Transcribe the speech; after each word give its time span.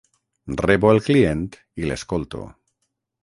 Rebo 0.67 0.89
el 0.93 1.01
client 1.09 1.45
i 1.83 1.91
l'escolto. 1.91 2.41